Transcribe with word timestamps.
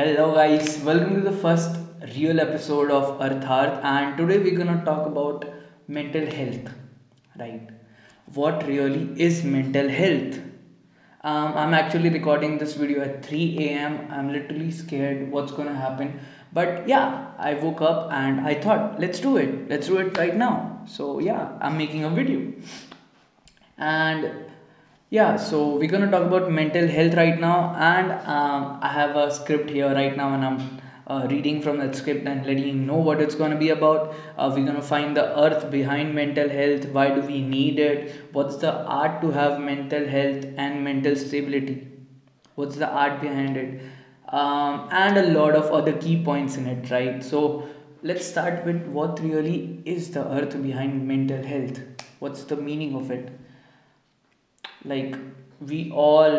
Hello, 0.00 0.34
guys. 0.34 0.78
Welcome 0.82 1.16
to 1.16 1.20
the 1.20 1.36
first 1.40 1.76
real 2.16 2.40
episode 2.40 2.90
of 2.90 3.18
Artharth, 3.24 3.84
and 3.84 4.16
today 4.16 4.38
we're 4.38 4.56
gonna 4.56 4.82
talk 4.82 5.06
about 5.06 5.44
mental 5.88 6.24
health. 6.36 6.70
Right? 7.38 7.68
What 8.32 8.66
really 8.66 9.02
is 9.20 9.44
mental 9.44 9.90
health? 9.90 10.38
Um, 11.22 11.52
I'm 11.62 11.74
actually 11.74 12.08
recording 12.08 12.56
this 12.56 12.76
video 12.76 13.02
at 13.02 13.26
3 13.26 13.58
a.m. 13.66 13.98
I'm 14.10 14.32
literally 14.32 14.70
scared 14.70 15.30
what's 15.30 15.52
gonna 15.52 15.76
happen, 15.76 16.18
but 16.54 16.88
yeah, 16.88 17.32
I 17.38 17.52
woke 17.52 17.82
up 17.82 18.10
and 18.10 18.40
I 18.40 18.54
thought, 18.54 18.98
let's 18.98 19.20
do 19.20 19.36
it. 19.36 19.68
Let's 19.68 19.88
do 19.88 19.98
it 19.98 20.16
right 20.16 20.34
now. 20.34 20.80
So 20.86 21.18
yeah, 21.18 21.58
I'm 21.60 21.76
making 21.76 22.04
a 22.04 22.08
video, 22.08 22.54
and 23.76 24.32
yeah, 25.10 25.36
so 25.36 25.76
we're 25.76 25.88
gonna 25.90 26.10
talk 26.10 26.22
about 26.26 26.50
mental 26.52 26.86
health 26.86 27.14
right 27.14 27.38
now, 27.38 27.74
and 27.76 28.12
um, 28.12 28.78
I 28.80 28.88
have 28.88 29.16
a 29.16 29.30
script 29.32 29.68
here 29.70 29.92
right 29.92 30.16
now, 30.16 30.34
and 30.34 30.44
I'm 30.44 30.80
uh, 31.08 31.26
reading 31.28 31.60
from 31.62 31.78
that 31.78 31.96
script 31.96 32.26
and 32.28 32.46
letting 32.46 32.66
you 32.68 32.74
know 32.74 32.96
what 32.96 33.20
it's 33.20 33.34
gonna 33.34 33.56
be 33.58 33.70
about. 33.70 34.14
Uh, 34.38 34.52
we're 34.54 34.64
gonna 34.64 34.80
find 34.82 35.16
the 35.16 35.26
earth 35.44 35.68
behind 35.70 36.14
mental 36.14 36.48
health. 36.48 36.84
Why 36.90 37.10
do 37.12 37.22
we 37.22 37.42
need 37.42 37.80
it? 37.80 38.14
What's 38.32 38.56
the 38.58 38.72
art 38.84 39.20
to 39.22 39.32
have 39.32 39.58
mental 39.58 40.06
health 40.06 40.44
and 40.56 40.84
mental 40.84 41.16
stability? 41.16 41.88
What's 42.54 42.76
the 42.76 42.88
art 42.88 43.20
behind 43.20 43.56
it? 43.56 43.80
Um, 44.28 44.88
and 44.92 45.16
a 45.18 45.26
lot 45.32 45.56
of 45.56 45.72
other 45.72 45.92
key 45.94 46.22
points 46.22 46.56
in 46.56 46.68
it, 46.68 46.88
right? 46.92 47.24
So 47.24 47.68
let's 48.04 48.24
start 48.24 48.64
with 48.64 48.86
what 48.86 49.18
really 49.18 49.82
is 49.84 50.12
the 50.12 50.24
earth 50.30 50.62
behind 50.62 51.08
mental 51.08 51.42
health. 51.42 51.80
What's 52.20 52.44
the 52.44 52.56
meaning 52.56 52.94
of 52.94 53.10
it? 53.10 53.39
Like 54.84 55.16
we 55.60 55.90
all 55.90 56.36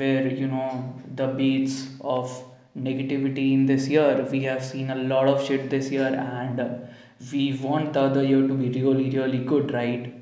were 0.00 0.26
you 0.40 0.46
know 0.48 0.94
the 1.14 1.28
beats 1.28 1.88
of 2.00 2.44
negativity 2.76 3.52
in 3.52 3.66
this 3.66 3.88
year. 3.88 4.26
We 4.30 4.42
have 4.44 4.64
seen 4.64 4.90
a 4.90 4.94
lot 4.96 5.28
of 5.28 5.44
shit 5.44 5.70
this 5.70 5.90
year 5.90 6.08
and 6.14 6.88
we 7.32 7.52
want 7.54 7.92
the 7.94 8.02
other 8.02 8.22
year 8.24 8.46
to 8.46 8.54
be 8.54 8.68
really 8.80 9.10
really 9.10 9.38
good 9.44 9.72
right? 9.72 10.14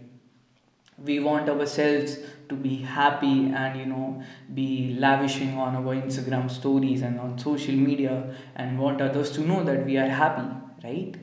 We 0.98 1.20
want 1.20 1.48
ourselves 1.48 2.19
to 2.48 2.56
be 2.56 2.78
happy 2.78 3.50
and 3.50 3.78
you 3.78 3.86
know 3.86 4.20
be 4.55 4.95
lavishing 5.05 5.56
on 5.58 5.77
our 5.77 5.95
instagram 5.95 6.50
stories 6.50 7.02
and 7.02 7.20
on 7.20 7.39
social 7.39 7.75
media 7.77 8.34
and 8.56 8.78
want 8.78 9.00
others 9.00 9.30
to 9.33 9.42
know 9.42 9.62
that 9.62 9.84
we 9.86 9.97
are 9.97 10.08
happy 10.08 10.48
right? 10.83 11.17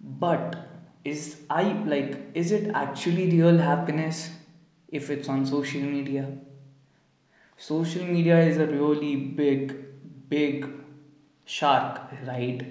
But 0.00 0.56
is 1.04 1.36
i 1.48 1.62
like 1.92 2.16
is 2.34 2.50
it 2.52 2.70
actually 2.74 3.24
real 3.30 3.56
happiness 3.58 4.18
if 4.90 5.10
it's 5.10 5.28
on 5.28 5.46
social 5.46 5.82
media. 5.82 6.28
Social 7.58 8.04
media 8.04 8.40
is 8.40 8.58
a 8.58 8.66
really 8.66 9.14
big 9.14 9.76
big 10.28 10.66
shark 11.44 12.00
right? 12.26 12.62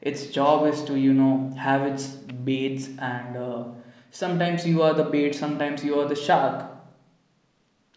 Its 0.00 0.26
job 0.28 0.66
is 0.66 0.82
to 0.84 0.98
you 0.98 1.12
know 1.12 1.52
have 1.58 1.82
its 1.82 2.06
baits 2.48 2.88
and 2.98 3.36
uh, 3.36 3.64
sometimes 4.10 4.66
you 4.66 4.82
are 4.82 4.94
the 4.94 5.04
bait 5.04 5.34
sometimes 5.34 5.84
you 5.84 5.98
are 6.00 6.08
the 6.08 6.14
shark 6.14 6.64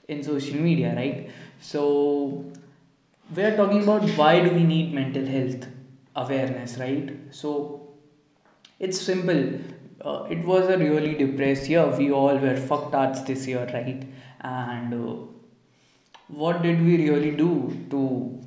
in 0.08 0.24
social 0.24 0.58
media 0.60 0.94
right? 0.96 1.30
So 1.60 2.46
we're 3.36 3.56
talking 3.56 3.84
about 3.84 4.04
why 4.22 4.42
do 4.42 4.54
we 4.54 4.64
need 4.64 4.94
mental 4.94 5.26
health 5.26 5.68
awareness 6.16 6.78
right? 6.78 7.12
So 7.32 7.88
it's 8.80 9.00
simple 9.02 9.60
uh, 10.04 10.24
it 10.30 10.44
was 10.46 10.68
a 10.68 10.78
really 10.78 11.14
depressed 11.16 11.70
year. 11.70 11.88
We 11.88 12.12
all 12.12 12.38
were 12.38 12.56
fucked 12.58 12.96
arts 12.96 13.22
this 13.22 13.48
year 13.48 13.70
right? 13.74 14.04
And 14.42 14.94
uh, 14.94 15.16
what 16.28 16.62
did 16.62 16.84
we 16.86 17.10
really 17.10 17.32
do 17.32 17.86
to 17.90 18.40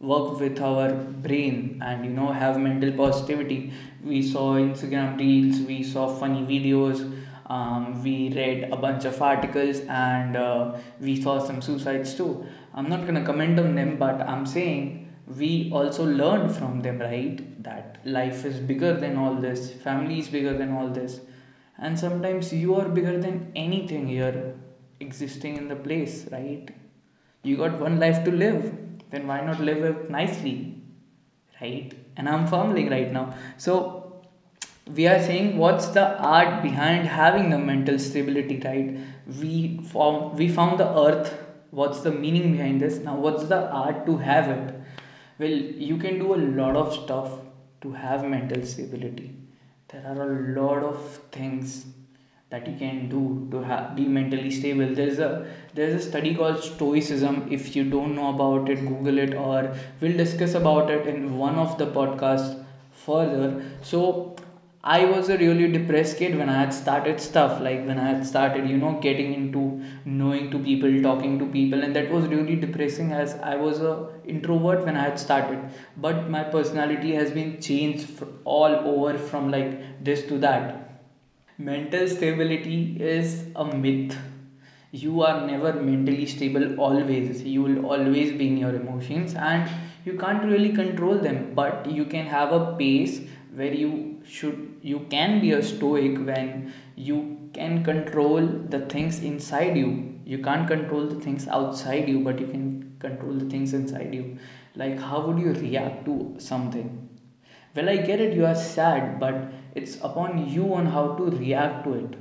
work 0.00 0.38
with 0.40 0.60
our 0.60 0.92
brain 0.92 1.80
and 1.84 2.04
you 2.04 2.10
know 2.10 2.32
have 2.32 2.58
mental 2.58 2.92
positivity? 2.92 3.72
We 4.04 4.22
saw 4.22 4.54
instagram 4.54 5.18
reels 5.18 5.60
we 5.60 5.82
saw 5.82 6.08
funny 6.08 6.42
videos 6.42 7.00
um, 7.46 8.02
we 8.02 8.32
read 8.34 8.70
a 8.72 8.76
bunch 8.76 9.04
of 9.04 9.20
articles 9.22 9.80
and 9.88 10.36
uh, 10.36 10.76
we 11.00 11.20
saw 11.20 11.38
some 11.38 11.62
suicides 11.62 12.14
too. 12.14 12.44
I'm 12.74 12.88
not 12.88 13.06
gonna 13.06 13.24
comment 13.24 13.58
on 13.58 13.74
them 13.74 13.96
but 13.96 14.20
i'm 14.20 14.44
saying 14.44 15.05
we 15.26 15.70
also 15.72 16.04
learned 16.04 16.54
from 16.54 16.80
them 16.80 16.98
right? 17.00 17.62
That 17.62 17.98
life 18.04 18.44
is 18.44 18.58
bigger 18.60 18.94
than 18.94 19.16
all 19.16 19.34
this 19.34 19.72
family 19.72 20.20
is 20.20 20.28
bigger 20.28 20.56
than 20.56 20.72
all 20.72 20.88
this. 20.88 21.20
And 21.78 21.98
sometimes 21.98 22.52
you 22.52 22.74
are 22.76 22.88
bigger 22.88 23.18
than 23.18 23.52
anything 23.54 24.06
here 24.06 24.54
existing 25.00 25.56
in 25.56 25.68
the 25.68 25.76
place 25.76 26.28
right? 26.30 26.68
You 27.42 27.56
got 27.56 27.78
one 27.80 27.98
life 27.98 28.24
to 28.24 28.30
live 28.30 28.72
then 29.10 29.26
why 29.26 29.40
not 29.40 29.60
live 29.60 29.84
it 29.84 30.10
nicely 30.10 30.74
right? 31.60 31.92
And 32.16 32.28
i'm 32.28 32.46
fumbling 32.46 32.90
right 32.90 33.12
now. 33.12 33.34
So 33.56 34.22
we 34.94 35.06
are 35.08 35.20
saying 35.20 35.58
what's 35.58 35.88
the 35.88 36.16
art 36.18 36.62
behind 36.62 37.06
having 37.08 37.50
the 37.50 37.58
mental 37.58 37.98
stability 37.98 38.60
right? 38.64 38.98
We 39.40 39.78
found 39.78 40.38
we 40.38 40.48
found 40.48 40.78
the 40.78 40.88
earth. 40.88 41.36
What's 41.70 42.00
the 42.00 42.12
meaning 42.12 42.52
behind 42.52 42.80
this? 42.80 42.98
Now 42.98 43.16
what's 43.16 43.44
the 43.44 43.68
art 43.70 44.06
to 44.06 44.16
have 44.16 44.48
it 44.48 44.74
well 45.38 45.58
you 45.90 45.96
can 45.96 46.18
do 46.18 46.34
a 46.34 46.40
lot 46.60 46.76
of 46.76 46.92
stuff 46.94 47.32
to 47.82 47.92
have 47.92 48.24
mental 48.24 48.64
stability. 48.64 49.30
There 49.88 50.04
are 50.06 50.22
a 50.22 50.60
lot 50.60 50.82
of 50.82 51.20
things 51.32 51.86
that 52.50 52.66
you 52.66 52.76
can 52.78 53.08
do 53.08 53.48
to 53.50 53.92
be 53.94 54.04
mentally 54.06 54.50
stable. 54.50 54.94
There's 54.94 55.18
a 55.18 55.46
there's 55.74 55.94
a 55.94 56.08
study 56.08 56.34
called 56.34 56.62
stoicism. 56.62 57.48
If 57.50 57.74
you 57.76 57.84
don't 57.90 58.14
know 58.14 58.28
about 58.34 58.70
it 58.70 58.86
google 58.86 59.18
it 59.18 59.34
or 59.34 59.76
we'll 60.00 60.16
discuss 60.16 60.54
about 60.54 60.90
it 60.90 61.06
in 61.06 61.36
one 61.38 61.56
of 61.56 61.76
the 61.78 61.86
podcasts 61.86 62.64
further. 63.04 63.64
So 63.82 64.36
I 64.86 65.04
was 65.04 65.28
a 65.28 65.36
really 65.36 65.66
depressed 65.72 66.16
kid 66.18 66.38
when 66.38 66.48
I 66.48 66.60
had 66.60 66.72
started 66.72 67.20
stuff 67.20 67.60
like 67.60 67.84
when 67.86 67.98
I 67.98 68.08
had 68.08 68.24
started, 68.24 68.70
you 68.70 68.76
know, 68.76 69.00
getting 69.00 69.34
into 69.34 69.82
knowing 70.04 70.50
to 70.52 70.60
people, 70.60 71.02
talking 71.02 71.38
to 71.40 71.46
people, 71.46 71.82
and 71.82 71.96
that 71.96 72.08
was 72.10 72.28
really 72.28 72.54
depressing 72.54 73.10
as 73.12 73.34
I 73.42 73.56
was 73.56 73.80
a 73.80 74.08
introvert 74.24 74.84
when 74.84 74.96
I 74.96 75.02
had 75.02 75.18
started. 75.18 75.58
But 75.96 76.30
my 76.30 76.44
personality 76.44 77.12
has 77.14 77.32
been 77.32 77.60
changed 77.60 78.22
all 78.44 78.76
over 78.92 79.18
from 79.18 79.50
like 79.50 80.04
this 80.04 80.22
to 80.28 80.38
that. 80.38 81.02
Mental 81.58 82.06
stability 82.06 82.96
is 83.00 83.44
a 83.56 83.64
myth. 83.64 84.16
You 84.92 85.22
are 85.22 85.44
never 85.46 85.72
mentally 85.72 86.26
stable 86.26 86.78
always. 86.78 87.42
You 87.42 87.62
will 87.62 87.86
always 87.86 88.30
be 88.32 88.46
in 88.46 88.56
your 88.56 88.74
emotions 88.76 89.34
and 89.34 89.68
you 90.04 90.16
can't 90.16 90.44
really 90.44 90.72
control 90.72 91.18
them, 91.18 91.52
but 91.54 91.90
you 91.90 92.04
can 92.04 92.26
have 92.26 92.52
a 92.52 92.76
pace 92.76 93.20
where 93.52 93.72
you 93.72 94.15
should 94.26 94.78
you 94.82 95.00
can 95.10 95.40
be 95.40 95.52
a 95.52 95.62
stoic 95.62 96.18
when 96.30 96.72
you 96.96 97.18
can 97.52 97.84
control 97.84 98.46
the 98.74 98.80
things 98.94 99.20
inside 99.20 99.76
you. 99.76 99.90
You 100.24 100.38
can't 100.38 100.66
control 100.68 101.06
the 101.06 101.20
things 101.20 101.46
outside 101.48 102.08
you, 102.08 102.20
but 102.20 102.38
you 102.40 102.46
can 102.46 102.94
control 102.98 103.32
the 103.34 103.46
things 103.46 103.72
inside 103.72 104.14
you. 104.14 104.38
Like 104.74 104.98
how 105.00 105.20
would 105.26 105.38
you 105.38 105.52
react 105.52 106.04
to 106.06 106.34
something? 106.38 107.08
Well, 107.74 107.88
I 107.88 107.96
get 107.98 108.20
it, 108.20 108.34
you 108.34 108.46
are 108.46 108.54
sad, 108.54 109.20
but 109.20 109.50
it's 109.74 109.96
upon 109.96 110.48
you 110.48 110.74
on 110.74 110.86
how 110.86 111.14
to 111.16 111.24
react 111.30 111.84
to 111.84 111.94
it. 111.94 112.16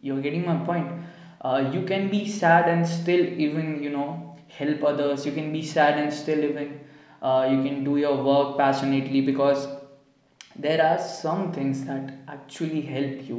You're 0.00 0.20
getting 0.20 0.44
my 0.44 0.56
point. 0.56 1.02
Uh, 1.42 1.70
you 1.72 1.82
can 1.82 2.10
be 2.10 2.26
sad 2.28 2.68
and 2.68 2.86
still 2.86 3.24
even, 3.24 3.82
you 3.82 3.90
know, 3.90 4.36
help 4.48 4.82
others. 4.84 5.24
You 5.26 5.32
can 5.32 5.52
be 5.52 5.62
sad 5.62 5.98
and 5.98 6.12
still 6.12 6.42
even, 6.44 6.80
uh, 7.22 7.46
you 7.50 7.62
can 7.62 7.84
do 7.84 7.96
your 7.96 8.22
work 8.22 8.58
passionately 8.58 9.20
because 9.20 9.68
there 10.62 10.84
are 10.84 10.98
some 10.98 11.52
things 11.52 11.84
that 11.84 12.12
actually 12.28 12.82
help 12.82 13.28
you 13.28 13.38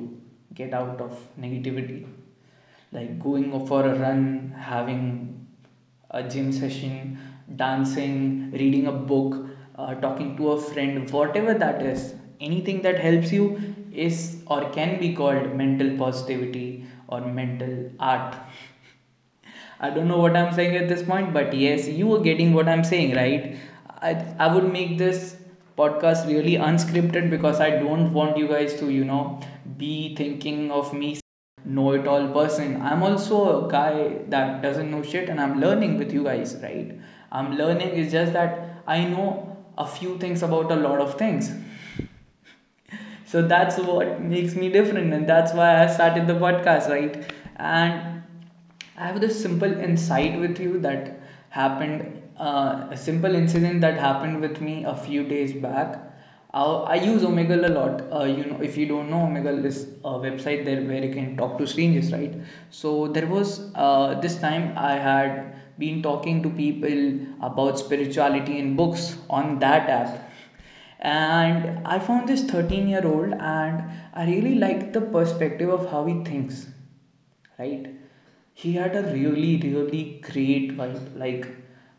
get 0.53 0.73
out 0.73 0.99
of 1.01 1.19
negativity 1.39 2.07
like 2.91 3.19
going 3.19 3.65
for 3.67 3.85
a 3.85 3.97
run, 3.97 4.53
having 4.57 5.47
a 6.09 6.23
gym 6.23 6.51
session, 6.51 7.17
dancing, 7.55 8.51
reading 8.51 8.87
a 8.87 8.91
book, 8.91 9.45
uh, 9.77 9.95
talking 9.95 10.35
to 10.37 10.51
a 10.51 10.61
friend, 10.61 11.09
whatever 11.09 11.53
that 11.53 11.81
is, 11.81 12.15
anything 12.41 12.81
that 12.81 12.99
helps 12.99 13.31
you 13.31 13.75
is 13.93 14.43
or 14.47 14.69
can 14.71 14.99
be 14.99 15.13
called 15.13 15.55
mental 15.55 15.97
positivity 15.97 16.85
or 17.07 17.21
mental 17.21 17.89
art. 17.99 18.35
I 19.79 19.89
don't 19.89 20.07
know 20.07 20.19
what 20.19 20.35
I'm 20.35 20.53
saying 20.53 20.75
at 20.75 20.89
this 20.89 21.03
point, 21.03 21.33
but 21.33 21.53
yes, 21.53 21.87
you 21.87 22.13
are 22.15 22.19
getting 22.19 22.53
what 22.53 22.67
I'm 22.67 22.83
saying, 22.83 23.15
right? 23.15 23.57
I, 24.01 24.25
I 24.39 24.53
would 24.53 24.71
make 24.71 24.97
this 24.97 25.37
podcast 25.77 26.27
really 26.27 26.53
unscripted 26.55 27.29
because 27.29 27.59
I 27.59 27.71
don't 27.71 28.13
want 28.13 28.37
you 28.37 28.47
guys 28.47 28.75
to, 28.79 28.89
you 28.89 29.05
know, 29.05 29.39
be 29.77 30.15
thinking 30.15 30.71
of 30.71 30.93
me 30.93 31.19
know 31.65 31.91
it 31.93 32.07
all 32.07 32.27
person. 32.29 32.81
I'm 32.81 33.03
also 33.03 33.65
a 33.67 33.71
guy 33.71 34.19
that 34.29 34.61
doesn't 34.61 34.89
know 34.91 35.03
shit 35.03 35.29
and 35.29 35.39
I'm 35.39 35.59
learning 35.59 35.97
with 35.97 36.11
you 36.11 36.23
guys, 36.23 36.57
right? 36.61 36.99
I'm 37.31 37.55
learning, 37.57 37.89
it's 37.89 38.11
just 38.11 38.33
that 38.33 38.83
I 38.87 39.03
know 39.05 39.57
a 39.77 39.87
few 39.87 40.17
things 40.17 40.43
about 40.43 40.71
a 40.71 40.75
lot 40.75 40.99
of 40.99 41.17
things. 41.17 41.51
So 43.25 43.41
that's 43.47 43.77
what 43.77 44.21
makes 44.21 44.55
me 44.55 44.69
different, 44.69 45.13
and 45.13 45.27
that's 45.27 45.53
why 45.53 45.83
I 45.83 45.87
started 45.87 46.27
the 46.27 46.33
podcast, 46.33 46.89
right? 46.89 47.31
And 47.55 48.23
I 48.97 49.07
have 49.07 49.21
this 49.21 49.41
simple 49.41 49.71
insight 49.71 50.39
with 50.39 50.59
you 50.59 50.79
that 50.79 51.21
happened 51.49 52.20
uh, 52.41 52.87
a 52.91 52.97
simple 52.97 53.35
incident 53.35 53.81
that 53.81 53.97
happened 53.97 54.41
with 54.41 54.61
me 54.61 54.83
a 54.83 54.95
few 54.95 55.23
days 55.23 55.53
back. 55.53 55.99
Uh, 56.53 56.83
I 56.83 56.95
use 56.95 57.21
Omegle 57.21 57.65
a 57.65 57.69
lot. 57.69 58.01
Uh, 58.11 58.25
you 58.25 58.45
know, 58.45 58.59
if 58.61 58.77
you 58.77 58.85
don't 58.87 59.09
know, 59.09 59.19
Omegle 59.27 59.63
is 59.63 59.83
a 60.03 60.15
website 60.25 60.65
there 60.65 60.81
where 60.81 61.03
you 61.03 61.13
can 61.13 61.37
talk 61.37 61.57
to 61.59 61.67
strangers, 61.67 62.11
right? 62.11 62.33
So 62.69 63.07
there 63.07 63.27
was 63.27 63.71
uh, 63.75 64.19
this 64.19 64.37
time 64.39 64.73
I 64.77 64.95
had 64.97 65.55
been 65.79 66.01
talking 66.01 66.43
to 66.43 66.49
people 66.49 67.19
about 67.41 67.79
spirituality 67.79 68.57
in 68.59 68.75
books 68.75 69.17
on 69.29 69.59
that 69.59 69.89
app, 69.89 70.29
and 70.99 71.87
I 71.87 71.99
found 71.99 72.27
this 72.27 72.43
13 72.43 72.87
year 72.89 73.05
old, 73.05 73.33
and 73.33 73.83
I 74.13 74.25
really 74.25 74.55
liked 74.55 74.93
the 74.93 75.01
perspective 75.01 75.69
of 75.69 75.89
how 75.89 76.05
he 76.05 76.23
thinks, 76.23 76.67
right? 77.57 77.87
he 78.53 78.73
had 78.73 78.95
a 78.95 79.01
really 79.13 79.51
really 79.65 80.01
great 80.29 80.75
vibe 80.77 81.17
like 81.21 81.45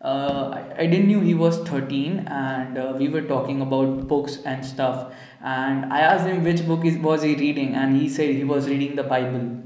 uh, 0.02 0.50
I, 0.52 0.82
I 0.82 0.86
didn't 0.86 1.06
knew 1.06 1.20
he 1.20 1.34
was 1.34 1.58
13 1.58 2.26
and 2.26 2.76
uh, 2.76 2.94
we 2.98 3.08
were 3.08 3.22
talking 3.22 3.60
about 3.60 4.08
books 4.08 4.38
and 4.44 4.64
stuff. 4.64 5.12
And 5.40 5.92
i 5.92 6.00
asked 6.00 6.26
him 6.26 6.42
which 6.42 6.66
book 6.66 6.84
is, 6.84 6.96
was 6.98 7.22
he 7.22 7.36
reading 7.36 7.74
and 7.74 7.96
he 7.96 8.08
said 8.08 8.34
he 8.34 8.44
was 8.44 8.68
reading 8.68 8.96
the 8.96 9.04
bible. 9.04 9.58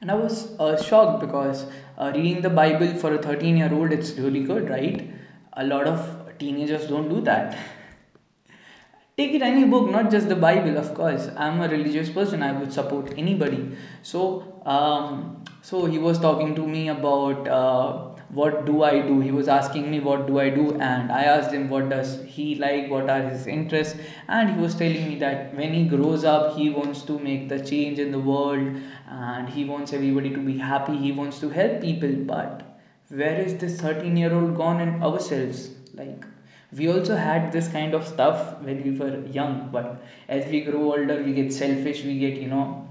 And 0.00 0.10
i 0.10 0.14
was 0.14 0.58
uh, 0.58 0.82
shocked 0.82 1.20
because 1.20 1.66
uh, 1.98 2.12
reading 2.14 2.40
the 2.40 2.48
bible 2.48 2.94
for 2.94 3.14
a 3.14 3.22
13 3.22 3.58
year 3.58 3.72
old 3.72 3.92
it's 3.92 4.12
really 4.12 4.42
good 4.42 4.70
right? 4.70 5.10
A 5.54 5.64
lot 5.64 5.86
of 5.86 6.38
teenagers 6.38 6.86
don't 6.86 7.10
do 7.10 7.20
that. 7.22 7.58
Take 9.18 9.34
it 9.34 9.42
any 9.42 9.64
book 9.64 9.90
not 9.90 10.10
just 10.10 10.30
the 10.30 10.36
bible 10.36 10.78
of 10.78 10.94
course. 10.94 11.28
I'm 11.36 11.60
a 11.60 11.68
religious 11.68 12.08
person 12.08 12.42
i 12.42 12.52
would 12.52 12.72
support 12.72 13.12
anybody. 13.18 13.76
So 14.02 14.62
um, 14.64 15.44
so 15.60 15.84
he 15.84 15.98
was 15.98 16.18
talking 16.18 16.54
to 16.54 16.66
me 16.66 16.88
about 16.88 17.46
uh, 17.46 18.09
what 18.32 18.64
do 18.64 18.82
i 18.84 19.00
do? 19.00 19.20
He 19.20 19.32
was 19.32 19.48
asking 19.48 19.90
me 19.90 19.98
what 20.00 20.26
do 20.26 20.38
i 20.38 20.48
do? 20.50 20.64
And 20.88 21.10
i 21.10 21.22
asked 21.24 21.52
him 21.52 21.68
what 21.68 21.88
does 21.88 22.22
he 22.24 22.54
like? 22.54 22.88
What 22.90 23.10
are 23.10 23.22
his 23.22 23.46
interests? 23.46 23.98
And 24.28 24.50
he 24.50 24.60
was 24.60 24.74
telling 24.74 25.08
me 25.08 25.18
that 25.18 25.54
when 25.54 25.72
he 25.74 25.84
grows 25.84 26.24
up 26.24 26.56
he 26.56 26.70
wants 26.70 27.02
to 27.10 27.18
make 27.18 27.48
the 27.48 27.58
change 27.58 27.98
in 27.98 28.12
the 28.12 28.20
world. 28.20 28.80
And 29.08 29.48
he 29.48 29.64
wants 29.64 29.92
everybody 29.92 30.30
to 30.30 30.38
be 30.38 30.56
happy. 30.58 30.96
He 30.96 31.12
wants 31.12 31.40
to 31.40 31.48
help 31.48 31.80
people. 31.80 32.12
But 32.32 32.62
where 33.08 33.40
is 33.40 33.56
this 33.56 33.80
13 33.80 34.16
year 34.16 34.32
old 34.32 34.56
gone 34.56 34.80
in 34.80 35.02
ourselves? 35.02 35.70
Like 35.94 36.24
we 36.72 36.88
also 36.88 37.16
had 37.16 37.50
this 37.50 37.66
kind 37.66 37.94
of 37.94 38.06
stuff 38.06 38.60
when 38.62 38.84
we 38.84 38.96
were 38.96 39.26
young. 39.26 39.70
But 39.72 40.00
as 40.28 40.46
we 40.46 40.60
grow 40.60 40.92
older 40.92 41.20
we 41.22 41.32
get 41.32 41.52
selfish. 41.52 42.04
We 42.04 42.18
get 42.20 42.34
you 42.34 42.48
know 42.48 42.89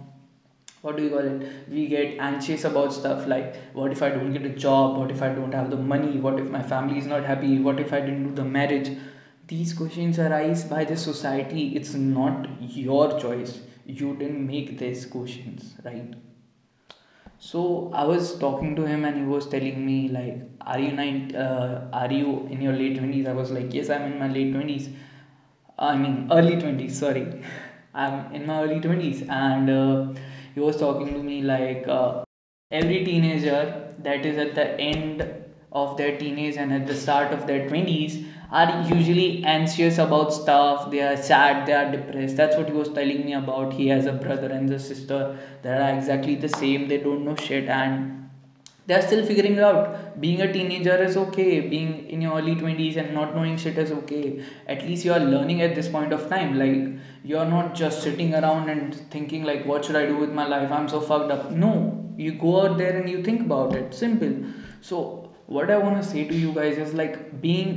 what 0.81 0.97
do 0.97 1.03
you 1.03 1.09
call 1.09 1.19
it? 1.19 1.47
We 1.69 1.87
get 1.87 2.17
anxious 2.19 2.63
about 2.63 2.93
stuff 2.93 3.27
like 3.27 3.55
what 3.73 3.91
if 3.91 4.01
i 4.01 4.09
don't 4.09 4.33
get 4.33 4.45
a 4.45 4.55
job? 4.65 4.97
What 4.97 5.11
if 5.11 5.21
i 5.21 5.29
don't 5.29 5.53
have 5.53 5.69
the 5.69 5.77
money? 5.77 6.17
What 6.19 6.39
if 6.39 6.49
my 6.49 6.61
family 6.61 6.97
is 6.99 7.07
not 7.07 7.23
happy? 7.25 7.59
What 7.59 7.79
if 7.79 7.93
i 7.93 7.99
didn't 8.01 8.23
do 8.29 8.35
the 8.41 8.45
marriage? 8.45 8.91
These 9.47 9.73
questions 9.73 10.19
arise 10.19 10.63
by 10.63 10.83
the 10.85 10.95
society. 10.97 11.75
It's 11.75 11.93
not 11.95 12.47
your 12.61 13.19
choice. 13.19 13.61
You 13.85 14.15
didn't 14.15 14.45
make 14.47 14.77
these 14.77 15.05
questions 15.05 15.75
right? 15.83 16.13
So 17.47 17.59
i 18.01 18.03
was 18.09 18.25
talking 18.39 18.75
to 18.77 18.85
him 18.85 19.05
and 19.05 19.17
he 19.17 19.23
was 19.33 19.45
telling 19.53 19.85
me 19.85 19.95
like 20.15 20.41
are 20.61 20.79
you 20.79 20.91
nine 20.91 21.35
uh, 21.35 21.89
are 21.93 22.11
you 22.11 22.47
in 22.55 22.61
your 22.61 22.73
late 22.73 22.97
20s 22.97 23.27
i 23.27 23.33
was 23.39 23.51
like 23.57 23.73
yes 23.73 23.89
i'm 23.89 24.03
in 24.11 24.19
my 24.19 24.27
late 24.27 24.51
20s 24.53 24.89
i 25.79 25.95
mean 25.95 26.27
early 26.31 26.57
20s 26.57 26.99
sorry. 26.99 27.25
I'm 27.93 28.31
in 28.33 28.45
my 28.45 28.61
early 28.63 28.79
20s 28.81 29.23
and 29.27 29.69
uh, 29.69 30.13
he 30.53 30.59
was 30.59 30.77
talking 30.77 31.13
to 31.13 31.23
me 31.23 31.41
like 31.41 31.87
uh, 31.87 32.23
every 32.71 33.03
teenager 33.05 33.93
that 33.99 34.25
is 34.25 34.37
at 34.37 34.55
the 34.55 34.79
end 34.79 35.23
of 35.71 35.97
their 35.97 36.17
teenage 36.17 36.57
and 36.57 36.73
at 36.73 36.87
the 36.87 36.95
start 36.95 37.31
of 37.33 37.45
their 37.47 37.67
20s 37.69 38.25
are 38.51 38.87
usually 38.87 39.43
anxious 39.43 39.97
about 39.99 40.33
stuff. 40.33 40.89
They 40.91 41.01
are 41.01 41.17
sad 41.17 41.67
they 41.67 41.73
are 41.73 41.91
depressed. 41.91 42.35
That's 42.37 42.55
what 42.55 42.67
he 42.67 42.73
was 42.73 42.89
telling 42.89 43.25
me 43.25 43.33
about. 43.33 43.73
He 43.73 43.87
has 43.89 44.05
a 44.07 44.13
brother 44.13 44.47
and 44.51 44.69
a 44.71 44.79
sister 44.79 45.37
that 45.61 45.81
are 45.81 45.97
exactly 45.97 46.35
the 46.35 46.49
same. 46.49 46.87
They 46.87 46.97
don't 46.97 47.23
know 47.25 47.35
shit. 47.35 47.69
And 47.69 48.28
they're 48.89 49.05
still 49.07 49.25
figuring 49.25 49.57
it 49.57 49.63
out. 49.63 50.19
Being 50.19 50.41
a 50.41 50.51
teenager 50.51 50.95
is 51.03 51.15
okay. 51.17 51.61
Being 51.61 52.09
in 52.09 52.21
your 52.21 52.39
early 52.39 52.55
20s 52.55 52.97
and 52.97 53.13
not 53.13 53.35
knowing 53.35 53.55
shit 53.55 53.77
is 53.77 53.91
okay. 53.91 54.43
At 54.67 54.83
least 54.83 55.05
you 55.05 55.13
are 55.13 55.19
learning 55.19 55.61
at 55.61 55.75
this 55.75 55.87
point 55.87 56.11
of 56.11 56.27
time. 56.29 56.57
Like 56.57 56.99
you're 57.23 57.45
not 57.45 57.75
just 57.75 58.03
sitting 58.03 58.33
around 58.33 58.69
and 58.69 58.95
thinking 59.11 59.43
like 59.43 59.65
what 59.65 59.85
should 59.85 59.95
i 59.95 60.05
do 60.05 60.17
with 60.17 60.31
my 60.31 60.47
life? 60.47 60.71
I'm 60.71 60.89
so 60.89 60.99
fucked 60.99 61.31
up. 61.31 61.51
No. 61.51 61.73
You 62.17 62.33
go 62.33 62.61
out 62.61 62.77
there 62.77 62.97
and 62.97 63.09
you 63.09 63.23
think 63.23 63.41
about 63.41 63.75
it. 63.75 63.93
Simple. 63.93 64.35
So 64.81 65.29
what 65.57 65.71
i 65.73 65.77
want 65.83 65.95
to 65.99 66.07
say 66.07 66.23
to 66.31 66.35
you 66.39 66.49
guys 66.55 66.77
is 66.81 66.93
like 66.97 67.15
being 67.43 67.69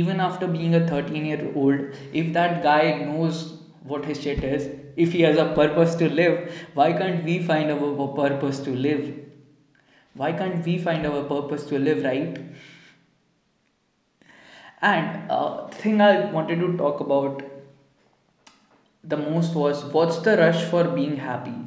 even 0.00 0.20
after 0.26 0.46
being 0.52 0.74
a 0.76 0.86
13 0.90 1.26
year 1.30 1.52
old 1.54 1.98
if 2.20 2.32
that 2.36 2.62
guy 2.66 2.84
knows 3.00 3.40
what 3.82 4.06
his 4.10 4.22
shit 4.26 4.44
is 4.50 4.68
if 4.96 5.12
he 5.12 5.20
has 5.20 5.42
a 5.42 5.48
purpose 5.58 5.94
to 6.02 6.08
live 6.20 6.38
why 6.80 6.92
can't 7.00 7.22
we 7.30 7.38
find 7.50 7.74
our 7.74 8.08
purpose 8.20 8.60
to 8.68 8.74
live 8.86 9.04
why 10.13 10.31
can't 10.31 10.65
we 10.65 10.77
find 10.77 11.05
our 11.05 11.23
purpose 11.23 11.65
to 11.65 11.79
live 11.79 12.03
right 12.03 12.39
and 14.81 15.31
uh, 15.31 15.67
the 15.67 15.75
thing 15.75 16.01
i 16.01 16.31
wanted 16.31 16.59
to 16.59 16.69
talk 16.77 16.99
about 16.99 17.43
the 19.03 19.17
most 19.17 19.55
was 19.55 19.83
what's 19.97 20.17
the 20.19 20.37
rush 20.37 20.63
for 20.73 20.83
being 20.99 21.15
happy 21.17 21.57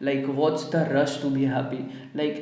like 0.00 0.24
what's 0.40 0.64
the 0.74 0.84
rush 0.96 1.18
to 1.18 1.30
be 1.30 1.44
happy 1.44 1.84
like 2.14 2.38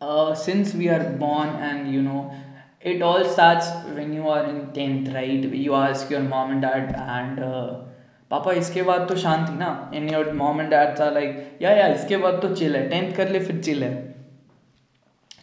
uh, 0.00 0.34
since 0.34 0.74
we 0.74 0.88
are 0.88 1.04
born 1.24 1.48
and 1.48 1.92
you 1.92 2.02
know 2.02 2.32
it 2.80 3.02
all 3.02 3.24
starts 3.24 3.70
when 3.96 4.12
you 4.12 4.28
are 4.28 4.44
in 4.44 4.60
10th 4.78 5.12
right 5.14 5.44
you 5.66 5.74
ask 5.74 6.10
your 6.10 6.20
mom 6.20 6.52
and 6.52 6.62
dad 6.62 6.94
and 7.18 7.40
uh, 7.52 7.80
पापा 8.30 8.52
इसके 8.52 8.82
बाद 8.82 9.08
तो 9.08 9.14
शांति 9.18 9.52
ना 9.52 9.68
in 9.94 10.08
your 10.12 10.30
mom 10.32 10.60
and 10.60 10.68
dad 10.70 11.00
are 11.02 11.12
like 11.12 11.58
yeah 11.62 11.70
yeah 11.76 11.86
इसके 11.94 12.16
बाद 12.24 12.40
तो 12.42 12.54
chill 12.54 12.76
है 12.76 12.88
टेंथ 12.88 13.16
कर 13.16 13.28
ले 13.28 13.38
फिर 13.46 13.60
चिल 13.60 13.82
है 13.84 13.90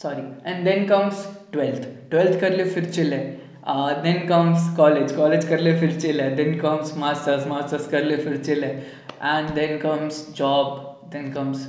sorry 0.03 0.51
and 0.51 0.63
then 0.65 0.87
comes 0.87 1.25
twelfth 1.51 1.87
twelfth 2.09 2.39
कर 2.41 2.55
ले 2.57 2.63
फिर 2.69 2.85
चिल 2.97 3.13
है 3.13 4.01
देन 4.03 4.27
कम्स 4.27 4.67
कॉलेज 4.77 5.11
कॉलेज 5.15 5.47
कर 5.49 5.59
ले 5.59 5.73
फिर 5.79 5.99
चिल 5.99 6.21
है 6.21 6.35
देन 6.35 6.57
कम्स 6.59 6.97
मास्टर्स 6.97 7.47
मास्टर्स 7.47 7.87
कर 7.91 8.03
ले 8.03 8.17
फिर 8.17 8.37
चिल 8.43 8.63
है 8.63 8.75
and 9.23 9.49
then 9.55 9.77
comes 9.79 10.25
job 10.37 10.83
then 11.13 11.31
comes 11.33 11.67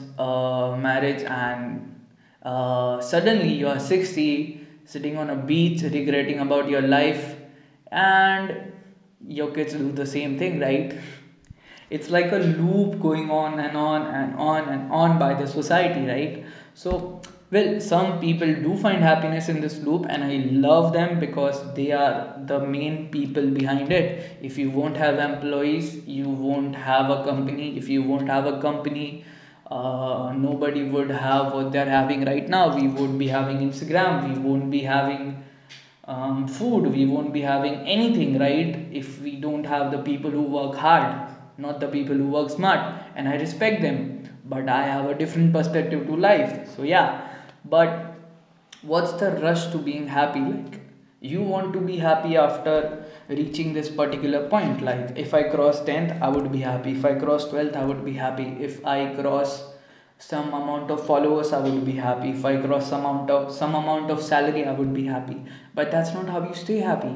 marriage 0.85 1.23
and 1.23 1.87
suddenly 3.07 3.53
you 3.53 3.67
are 3.69 3.79
60 3.79 4.67
sitting 4.85 5.17
on 5.19 5.31
a 5.31 5.37
beach 5.49 5.83
regretting 5.95 6.39
about 6.41 6.69
your 6.69 6.81
life 6.81 7.25
and 7.93 8.55
your 9.39 9.49
kids 9.57 9.75
do 9.75 9.89
the 9.93 10.07
same 10.07 10.39
thing 10.39 10.59
right 10.61 10.95
it's 11.91 12.11
like 12.11 12.33
a 12.33 12.39
loop 12.39 12.95
going 13.01 13.31
on 13.31 13.59
and 13.59 13.77
on 13.77 14.07
and 14.21 14.35
on 14.37 14.69
and 14.69 14.93
on 14.93 15.19
by 15.19 15.35
the 15.35 15.47
society 15.47 16.07
right 16.07 16.45
so 16.75 17.21
well 17.56 17.80
some 17.80 18.20
people 18.20 18.52
do 18.66 18.76
find 18.84 19.04
happiness 19.04 19.50
in 19.54 19.60
this 19.66 19.76
loop 19.88 20.06
and 20.10 20.24
i 20.24 20.36
love 20.66 20.92
them 20.94 21.20
because 21.20 21.58
they 21.76 21.92
are 21.92 22.16
the 22.52 22.60
main 22.76 22.96
people 23.16 23.48
behind 23.60 23.92
it 23.92 24.38
if 24.50 24.58
you 24.58 24.70
won't 24.70 24.98
have 24.98 25.20
employees 25.20 25.90
you 26.18 26.30
won't 26.46 26.76
have 26.76 27.10
a 27.18 27.24
company 27.24 27.68
if 27.78 27.90
you 27.90 28.02
won't 28.04 28.28
have 28.36 28.46
a 28.46 28.60
company 28.62 29.24
uh, 29.72 30.32
nobody 30.36 30.84
would 30.84 31.10
have 31.10 31.54
what 31.54 31.72
they're 31.72 31.90
having 31.90 32.26
right 32.26 32.48
now. 32.48 32.76
We 32.76 32.88
would 32.90 33.18
be 33.18 33.28
having 33.28 33.58
Instagram, 33.60 34.30
we 34.30 34.38
won't 34.40 34.70
be 34.70 34.82
having 34.84 35.44
um, 36.06 36.48
food, 36.48 36.88
we 36.88 37.06
won't 37.06 37.34
be 37.34 37.42
having 37.42 37.76
anything, 37.88 38.38
right? 38.38 38.88
If 38.92 39.22
we 39.22 39.36
don't 39.38 39.64
have 39.64 39.92
the 39.92 40.00
people 40.00 40.30
who 40.30 40.44
work 40.44 40.76
hard, 40.76 41.30
not 41.58 41.80
the 41.80 41.88
people 41.88 42.16
who 42.16 42.28
work 42.28 42.50
smart, 42.50 43.02
and 43.16 43.28
I 43.28 43.36
respect 43.36 43.82
them, 43.82 44.30
but 44.46 44.70
I 44.70 44.84
have 44.84 45.06
a 45.10 45.16
different 45.16 45.54
perspective 45.54 46.06
to 46.08 46.16
life. 46.16 46.70
So, 46.76 46.84
yeah, 46.84 47.33
but 47.66 48.16
what's 48.82 49.14
the 49.14 49.32
rush 49.32 49.68
to 49.68 49.78
being 49.78 50.08
happy? 50.08 50.42
Like? 50.42 50.80
You 51.22 51.42
want 51.42 51.72
to 51.74 51.80
be 51.80 51.96
happy 51.96 52.36
after 52.36 53.06
reaching 53.30 53.72
this 53.74 53.90
particular 53.90 54.48
point. 54.50 54.82
Like 54.82 55.18
if 55.18 55.34
i 55.34 55.44
cross 55.44 55.80
10th 55.82 56.22
i 56.22 56.28
would 56.28 56.52
be 56.52 56.60
happy. 56.60 56.92
If 56.92 57.06
i 57.06 57.14
cross 57.14 57.46
12th 57.48 57.78
i 57.78 57.86
would 57.86 58.04
be 58.04 58.12
happy. 58.12 58.48
If 58.60 58.86
i 58.86 59.16
cross 59.16 59.64
some 60.18 60.50
amount 60.54 60.92
of 60.92 61.06
followers 61.06 61.54
i 61.54 61.60
would 61.60 61.86
be 61.86 61.94
happy. 61.94 62.32
If 62.32 62.44
i 62.44 62.58
cross 62.66 62.90
some 62.90 63.06
amount 63.06 63.32
of 63.32 63.54
some 63.54 63.76
amount 63.76 64.12
of 64.12 64.22
salary 64.22 64.66
i 64.66 64.74
would 64.74 64.94
be 64.94 65.06
happy. 65.06 65.42
But 65.74 65.92
that's 65.92 66.14
not 66.14 66.28
how 66.28 66.46
you 66.46 66.54
stay 66.54 66.80
happy. 66.80 67.16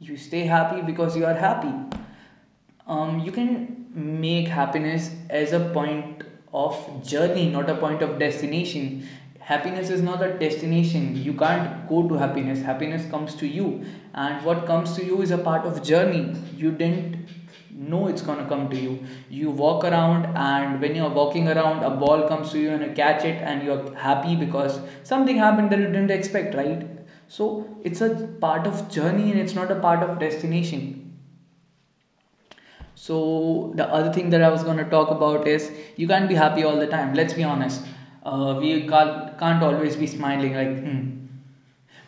You 0.00 0.18
stay 0.18 0.44
happy 0.44 0.82
because 0.82 1.16
you 1.16 1.24
are 1.24 1.34
happy. 1.46 1.72
Um, 2.86 3.20
you 3.20 3.32
can 3.32 3.86
make 3.94 4.48
happiness 4.48 5.10
as 5.30 5.54
a 5.54 5.60
point 5.72 6.24
of 6.52 6.76
journey 7.04 7.48
not 7.50 7.68
a 7.70 7.74
point 7.74 8.02
of 8.02 8.18
destination 8.18 9.06
happiness 9.44 9.90
is 9.90 10.02
not 10.02 10.22
a 10.22 10.32
destination. 10.38 11.16
You 11.16 11.34
can't 11.34 11.88
go 11.88 12.08
to 12.08 12.14
happiness. 12.14 12.62
Happiness 12.62 13.08
comes 13.10 13.34
to 13.36 13.46
you. 13.46 13.84
And 14.14 14.44
what 14.44 14.66
comes 14.66 14.94
to 14.96 15.04
you 15.04 15.20
is 15.22 15.30
a 15.30 15.38
part 15.38 15.66
of 15.66 15.82
journey. 15.82 16.34
You 16.56 16.72
didn't 16.72 17.26
know 17.70 18.08
it's 18.08 18.22
going 18.22 18.38
to 18.38 18.48
come 18.48 18.70
to 18.70 18.76
you. 18.76 19.04
You 19.28 19.50
walk 19.50 19.84
around 19.84 20.26
and 20.36 20.80
when 20.80 20.94
you're 20.94 21.10
walking 21.10 21.48
around 21.48 21.84
a 21.84 21.90
ball 21.90 22.26
comes 22.28 22.52
to 22.52 22.58
you 22.58 22.70
and 22.70 22.82
you 22.84 22.92
catch 22.92 23.24
it 23.24 23.42
and 23.42 23.62
you're 23.62 23.94
happy 23.94 24.36
because 24.36 24.80
something 25.02 25.36
happened 25.36 25.70
that 25.70 25.78
you 25.78 25.86
didn't 25.86 26.10
expect 26.10 26.54
right? 26.54 26.88
So 27.28 27.66
it's 27.82 28.00
a 28.00 28.28
part 28.40 28.66
of 28.66 28.90
journey 28.90 29.30
and 29.30 29.40
it's 29.40 29.54
not 29.54 29.70
a 29.70 29.80
part 29.80 30.02
of 30.02 30.18
destination. 30.18 31.18
So 32.94 33.72
the 33.74 33.86
other 33.88 34.12
thing 34.12 34.30
that 34.30 34.42
I 34.42 34.48
was 34.48 34.62
going 34.62 34.78
to 34.78 34.84
talk 34.84 35.10
about 35.10 35.46
is 35.48 35.70
you 35.96 36.06
can't 36.06 36.28
be 36.28 36.34
happy 36.34 36.62
all 36.64 36.76
the 36.76 36.86
time. 36.86 37.12
Let's 37.14 37.34
be 37.34 37.42
honest. 37.42 37.82
Uh, 38.24 38.56
we 38.60 38.88
can't, 38.88 39.38
can't 39.38 39.62
always 39.62 39.96
be 39.96 40.06
smiling 40.06 40.54
like 40.54 40.78
hmm. 40.82 41.10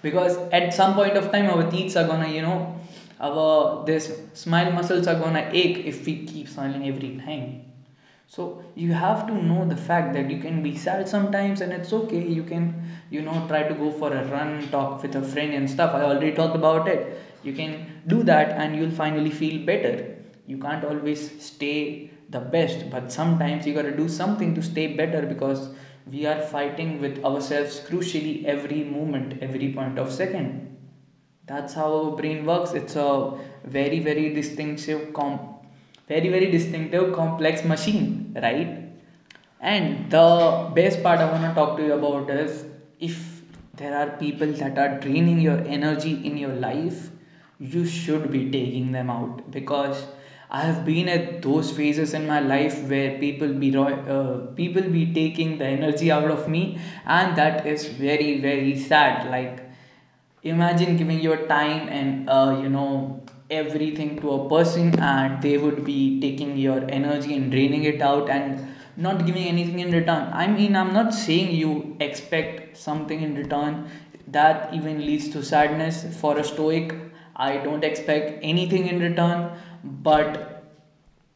Because 0.03 0.37
at 0.53 0.73
some 0.75 0.95
point 0.95 1.17
of 1.17 1.31
time 1.33 1.51
our 1.51 1.71
teeth 1.71 1.97
are 1.97 2.07
gonna, 2.07 2.29
you 2.29 2.43
know, 2.43 2.79
our 3.21 3.85
this 3.85 4.13
smile 4.35 4.73
muscles 4.73 5.07
are 5.07 5.19
gonna 5.19 5.49
ache 5.53 5.79
if 5.85 6.07
we 6.07 6.25
keep 6.27 6.49
smiling 6.49 6.87
every 6.89 7.17
time. 7.19 7.65
So 8.29 8.63
you 8.75 8.93
have 8.93 9.27
to 9.29 9.35
know 9.35 9.65
the 9.69 9.77
fact 9.77 10.13
that 10.15 10.31
you 10.31 10.39
can 10.41 10.63
be 10.63 10.77
sad 10.77 11.09
sometimes 11.09 11.61
and 11.61 11.73
it's 11.73 11.93
okay. 11.93 12.25
You 12.27 12.43
can, 12.43 12.83
you 13.11 13.23
know, 13.23 13.45
try 13.49 13.63
to 13.65 13.75
go 13.75 13.91
for 13.91 14.13
a 14.13 14.25
run, 14.29 14.69
talk 14.71 15.03
with 15.03 15.15
a 15.17 15.23
friend 15.23 15.55
and 15.55 15.69
stuff. 15.71 15.95
I 15.95 16.03
already 16.03 16.33
talked 16.33 16.57
about 16.57 16.89
it. 16.89 17.19
You 17.43 17.53
can 17.53 18.03
do 18.07 18.23
that 18.25 18.51
and 18.59 18.77
you'll 18.77 18.91
finally 18.91 19.31
feel 19.31 19.65
better 19.65 20.13
you 20.49 20.59
can't 20.59 20.85
always 20.85 21.23
stay 21.45 22.09
the 22.31 22.39
best 22.39 22.89
but 22.91 23.11
sometimes 23.11 23.67
you 23.67 23.75
got 23.75 23.83
to 23.83 23.97
do 23.97 24.09
something 24.09 24.55
to 24.55 24.63
stay 24.63 24.87
better 24.95 25.23
because 25.27 25.71
we 26.11 26.25
are 26.27 26.41
fighting 26.41 27.01
with 27.01 27.25
ourselves 27.25 27.81
crucially 27.89 28.45
every 28.45 28.83
moment 28.85 29.43
every 29.43 29.73
point 29.73 29.99
of 29.99 30.13
second. 30.13 30.77
That's 31.47 31.75
how 31.75 31.93
our 31.95 32.17
brain 32.17 32.45
works. 32.45 32.73
It's 32.73 32.97
a 32.97 33.39
very 33.65 34.01
very 34.01 34.33
distinctive 34.35 35.13
com 35.13 35.39
very 36.09 36.29
very 36.29 36.51
distinctive 36.51 37.15
complex 37.15 37.65
machine 37.65 38.35
right? 38.43 38.83
And 39.61 40.11
the 40.11 40.71
best 40.75 41.03
part 41.03 41.19
i 41.19 41.31
want 41.31 41.45
to 41.45 41.53
talk 41.55 41.77
to 41.79 41.85
you 41.85 41.95
about 41.95 42.31
is 42.31 42.65
if 43.01 43.43
there 43.75 43.97
are 43.97 44.11
people 44.19 44.53
that 44.61 44.79
are 44.79 45.01
draining 45.01 45.41
your 45.41 45.59
energy 45.79 46.13
in 46.29 46.37
your 46.37 46.55
life 46.67 47.11
you 47.59 47.85
should 47.87 48.31
be 48.31 48.51
taking 48.51 48.93
them 48.93 49.11
out 49.11 49.51
because 49.51 50.07
I 50.51 50.63
have 50.63 50.85
been 50.85 51.09
at 51.09 51.43
those 51.43 51.71
phases 51.71 52.15
in 52.15 52.27
my 52.27 52.41
life 52.41 52.83
where 52.89 53.19
people 53.19 53.53
be 53.53 53.77
uh, 53.77 54.39
people 54.61 54.83
be 54.83 55.13
taking 55.13 55.59
the 55.59 55.67
energy 55.67 56.11
out 56.11 56.31
of 56.31 56.49
me, 56.49 56.79
and 57.05 57.37
that 57.37 57.67
is 57.67 57.87
very 57.89 58.41
very 58.41 58.79
sad. 58.79 59.31
Like 59.31 59.61
imagine 60.43 60.97
giving 60.97 61.21
your 61.21 61.37
time 61.49 61.89
and 61.89 62.29
uh, 62.31 62.59
you 62.63 62.69
know 62.69 63.21
everything 63.51 64.19
to 64.21 64.33
a 64.33 64.49
person, 64.49 64.99
and 65.01 65.43
they 65.43 65.57
would 65.59 65.85
be 65.85 66.21
taking 66.21 66.57
your 66.57 66.81
energy 66.91 67.35
and 67.37 67.51
draining 67.51 67.85
it 67.85 68.01
out 68.03 68.29
and 68.31 68.67
not 68.97 69.27
giving 69.27 69.45
anything 69.47 69.79
in 69.81 69.91
return. 69.93 70.31
I 70.33 70.47
mean, 70.47 70.75
I'm 70.77 70.93
not 70.93 71.13
saying 71.15 71.55
you 71.55 71.97
expect 72.01 72.77
something 72.77 73.21
in 73.21 73.35
return. 73.35 73.89
That 74.29 74.73
even 74.75 74.99
leads 75.07 75.29
to 75.31 75.43
sadness 75.45 76.05
for 76.21 76.39
a 76.39 76.45
stoic. 76.45 76.95
I 77.37 77.59
don't 77.59 77.85
expect 77.85 78.39
anything 78.43 78.87
in 78.89 78.99
return 78.99 79.53
but 79.85 80.57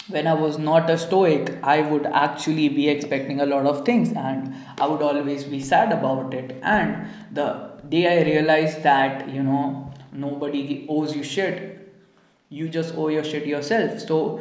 when 0.09 0.27
I 0.27 0.33
was 0.35 0.59
not 0.59 0.91
a 0.91 0.99
stoic, 0.99 1.57
I 1.63 1.83
would 1.83 2.07
actually 2.07 2.69
be 2.69 2.89
expecting 2.89 3.41
a 3.41 3.47
lot 3.47 3.67
of 3.67 3.85
things 3.85 4.13
and 4.13 4.55
I 4.79 4.87
would 4.87 5.03
always 5.03 5.45
be 5.45 5.61
sad 5.61 5.93
about 5.93 6.35
it. 6.35 6.59
And 6.63 7.07
the 7.31 7.71
day 7.89 8.19
I 8.19 8.25
realized 8.25 8.83
that, 8.83 9.29
you 9.29 9.43
know, 9.43 9.93
nobody 10.13 10.87
owes 10.89 11.15
you 11.15 11.23
shit, 11.23 11.89
you 12.49 12.69
just 12.69 12.95
owe 12.95 13.09
your 13.09 13.25
shit 13.25 13.47
yourself. 13.47 14.01
So 14.01 14.41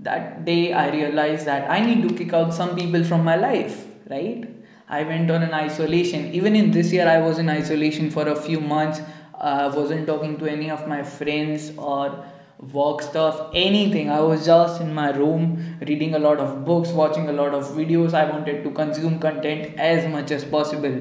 that 0.00 0.44
day 0.44 0.72
I 0.72 0.90
realized 0.90 1.46
that 1.46 1.70
I 1.70 1.80
need 1.80 2.06
to 2.08 2.14
kick 2.14 2.34
out 2.34 2.52
some 2.52 2.76
people 2.76 3.02
from 3.02 3.24
my 3.24 3.36
life, 3.36 3.86
right? 4.10 4.44
I 4.88 5.02
went 5.02 5.30
on 5.30 5.42
an 5.42 5.52
isolation. 5.54 6.32
Even 6.32 6.54
in 6.54 6.70
this 6.70 6.92
year, 6.92 7.08
I 7.08 7.18
was 7.18 7.38
in 7.38 7.48
isolation 7.48 8.10
for 8.10 8.28
a 8.28 8.36
few 8.36 8.60
months. 8.60 9.00
I 9.34 9.64
uh, 9.64 9.74
wasn't 9.74 10.06
talking 10.06 10.38
to 10.38 10.46
any 10.46 10.70
of 10.70 10.86
my 10.86 11.02
friends 11.02 11.72
or 11.76 12.24
work 12.58 13.02
stuff, 13.02 13.50
anything. 13.52 14.10
I 14.10 14.20
was 14.20 14.46
just 14.46 14.80
in 14.80 14.94
my 14.94 15.10
room 15.10 15.78
reading 15.80 16.14
a 16.14 16.18
lot 16.18 16.38
of 16.38 16.64
books, 16.64 16.90
watching 16.90 17.28
a 17.28 17.32
lot 17.32 17.54
of 17.54 17.64
videos. 17.68 18.14
I 18.14 18.30
wanted 18.30 18.64
to 18.64 18.70
consume 18.70 19.18
content 19.18 19.78
as 19.78 20.10
much 20.10 20.30
as 20.30 20.44
possible. 20.44 21.00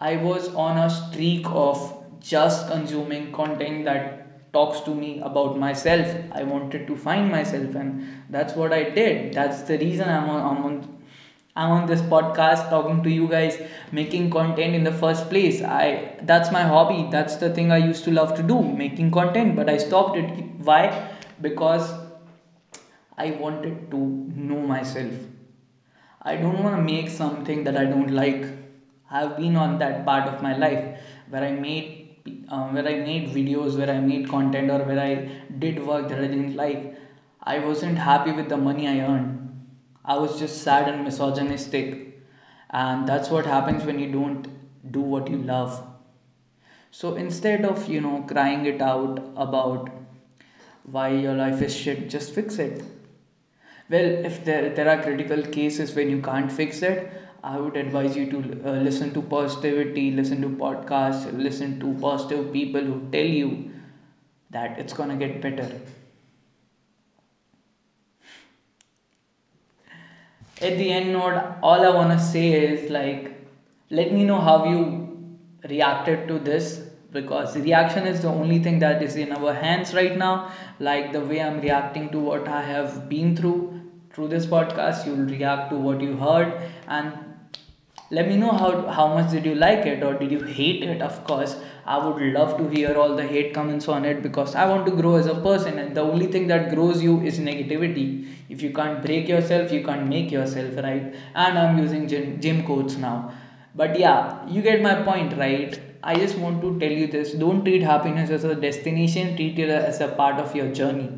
I 0.00 0.16
was 0.16 0.54
on 0.54 0.78
a 0.78 0.90
streak 0.90 1.46
of 1.46 2.04
just 2.20 2.68
consuming 2.68 3.32
content 3.32 3.84
that 3.84 4.52
talks 4.52 4.80
to 4.80 4.94
me 4.94 5.20
about 5.20 5.58
myself. 5.58 6.16
I 6.32 6.44
wanted 6.44 6.86
to 6.86 6.96
find 6.96 7.30
myself, 7.30 7.74
and 7.74 8.06
that's 8.30 8.54
what 8.54 8.72
I 8.72 8.84
did. 8.90 9.34
That's 9.34 9.62
the 9.62 9.78
reason 9.78 10.08
I'm 10.08 10.30
on, 10.30 10.56
I'm 10.56 10.64
on 10.64 10.93
I'm 11.56 11.70
on 11.70 11.86
this 11.86 12.02
podcast 12.02 12.68
talking 12.68 13.02
to 13.04 13.10
you 13.10 13.28
guys, 13.28 13.58
making 13.92 14.30
content 14.30 14.74
in 14.74 14.84
the 14.84 14.92
first 14.92 15.28
place. 15.30 15.62
I 15.62 16.16
that's 16.22 16.50
my 16.50 16.62
hobby. 16.62 17.06
That's 17.10 17.36
the 17.36 17.50
thing 17.50 17.70
I 17.72 17.78
used 17.78 18.04
to 18.04 18.10
love 18.10 18.34
to 18.36 18.42
do, 18.42 18.62
making 18.62 19.10
content. 19.12 19.54
But 19.56 19.70
I 19.70 19.76
stopped 19.78 20.16
it. 20.16 20.44
Why? 20.70 20.86
Because 21.40 21.92
I 23.16 23.30
wanted 23.30 23.90
to 23.92 23.96
know 24.36 24.60
myself. 24.60 25.14
I 26.22 26.36
don't 26.36 26.62
want 26.62 26.76
to 26.76 26.82
make 26.82 27.08
something 27.08 27.64
that 27.64 27.76
I 27.76 27.84
don't 27.84 28.10
like. 28.10 28.44
I've 29.10 29.36
been 29.36 29.56
on 29.56 29.78
that 29.78 30.04
part 30.04 30.26
of 30.28 30.42
my 30.42 30.52
life 30.56 30.82
where 31.28 31.44
I 31.44 31.52
made 31.52 32.00
um, 32.48 32.72
where 32.74 32.86
I 32.88 32.94
made 32.96 33.28
videos, 33.28 33.76
where 33.76 33.90
I 33.90 34.00
made 34.00 34.28
content, 34.28 34.70
or 34.70 34.82
where 34.84 34.98
I 35.00 35.12
did 35.58 35.84
work 35.86 36.08
that 36.08 36.18
I 36.18 36.26
didn't 36.26 36.56
like. 36.56 36.94
I 37.42 37.58
wasn't 37.58 37.98
happy 37.98 38.32
with 38.32 38.48
the 38.48 38.56
money 38.56 38.88
I 38.88 39.00
earned 39.00 39.33
I 40.04 40.16
was 40.18 40.38
just 40.38 40.62
sad 40.62 40.88
and 40.88 41.04
misogynistic. 41.04 42.20
And 42.70 43.08
that's 43.08 43.30
what 43.30 43.46
happens 43.46 43.84
when 43.84 43.98
you 43.98 44.10
don't 44.12 44.48
do 44.92 45.00
what 45.00 45.30
you 45.30 45.38
love. 45.38 45.82
So 46.90 47.14
instead 47.14 47.64
of, 47.64 47.88
you 47.88 48.00
know, 48.00 48.24
crying 48.28 48.66
it 48.66 48.80
out 48.80 49.18
about 49.36 49.90
why 50.84 51.08
your 51.08 51.34
life 51.34 51.62
is 51.62 51.74
shit, 51.74 52.10
just 52.10 52.34
fix 52.34 52.58
it. 52.58 52.84
Well, 53.88 54.04
if 54.04 54.44
there, 54.44 54.70
there 54.74 54.88
are 54.88 55.02
critical 55.02 55.42
cases 55.42 55.94
when 55.94 56.10
you 56.10 56.20
can't 56.22 56.50
fix 56.50 56.82
it, 56.82 57.10
I 57.42 57.58
would 57.58 57.76
advise 57.76 58.16
you 58.16 58.30
to 58.30 58.68
uh, 58.68 58.72
listen 58.80 59.12
to 59.14 59.22
positivity, 59.22 60.10
listen 60.10 60.40
to 60.42 60.48
podcasts, 60.48 61.30
listen 61.36 61.78
to 61.80 61.94
positive 62.00 62.52
people 62.52 62.80
who 62.80 63.08
tell 63.10 63.26
you 63.26 63.70
that 64.50 64.78
it's 64.78 64.92
gonna 64.94 65.16
get 65.16 65.42
better. 65.42 65.70
At 70.62 70.78
the 70.78 70.90
end 70.92 71.12
note 71.12 71.36
all 71.62 71.84
i 71.84 71.90
want 71.96 72.10
to 72.18 72.24
say 72.24 72.46
is 72.64 72.90
like 72.90 73.30
let 73.90 74.12
me 74.12 74.24
know 74.24 74.40
how 74.40 74.64
you 74.64 74.80
reacted 75.68 76.26
to 76.28 76.38
this 76.38 76.80
because 77.12 77.56
reaction 77.56 78.06
is 78.06 78.20
the 78.22 78.28
only 78.28 78.58
thing 78.62 78.78
that 78.80 79.02
is 79.02 79.14
in 79.14 79.30
our 79.32 79.52
hands 79.52 79.94
right 79.94 80.16
now. 80.16 80.50
Like 80.80 81.12
the 81.12 81.20
way 81.20 81.40
i'm 81.40 81.60
reacting 81.60 82.10
to 82.10 82.18
what 82.18 82.48
i 82.48 82.62
have 82.62 83.08
been 83.08 83.36
through 83.36 83.58
through 84.12 84.28
this 84.28 84.46
podcast 84.46 85.06
you'll 85.06 85.28
react 85.36 85.70
to 85.70 85.76
what 85.76 86.00
you 86.00 86.16
heard 86.16 86.52
and 86.88 87.23
let 88.10 88.28
me 88.28 88.36
know 88.36 88.52
how 88.52 88.70
how 88.96 89.06
much 89.14 89.30
did 89.30 89.46
you 89.46 89.54
like 89.54 89.86
it 89.92 90.02
or 90.02 90.12
did 90.18 90.30
you 90.30 90.40
hate 90.40 90.82
it? 90.82 91.02
Of 91.02 91.24
course 91.24 91.56
i 91.86 91.96
would 92.04 92.20
love 92.34 92.56
to 92.58 92.68
hear 92.74 92.94
all 93.00 93.14
the 93.16 93.26
hate 93.32 93.52
comments 93.54 93.88
on 93.94 94.04
it 94.10 94.22
because 94.26 94.54
i 94.54 94.64
want 94.70 94.86
to 94.86 94.92
grow 95.00 95.14
as 95.16 95.26
a 95.32 95.34
person 95.46 95.78
and 95.78 95.96
the 95.98 96.04
only 96.12 96.28
thing 96.34 96.46
that 96.52 96.70
grows 96.74 97.02
you 97.02 97.20
is 97.20 97.38
negativity. 97.38 98.28
If 98.48 98.62
you 98.62 98.70
can't 98.70 99.02
break 99.02 99.28
yourself 99.28 99.72
you 99.72 99.82
can't 99.84 100.08
make 100.08 100.30
yourself 100.30 100.76
right? 100.76 101.14
And 101.34 101.58
i'm 101.58 101.78
using 101.78 102.08
gym, 102.08 102.40
gym 102.40 102.62
quotes 102.62 102.96
now. 102.96 103.32
But 103.74 103.98
yeah 103.98 104.46
you 104.46 104.62
get 104.62 104.82
my 104.82 104.94
point 105.02 105.36
right? 105.36 105.78
I 106.02 106.14
just 106.16 106.38
want 106.38 106.62
to 106.62 106.78
tell 106.78 106.92
you 106.92 107.06
this. 107.06 107.32
Don't 107.32 107.64
treat 107.64 107.82
happiness 107.82 108.30
as 108.30 108.44
a 108.44 108.54
destination. 108.54 109.36
Treat 109.36 109.58
it 109.58 109.70
as 109.70 110.00
a 110.00 110.08
part 110.08 110.38
of 110.38 110.54
your 110.54 110.68
journey 110.68 111.10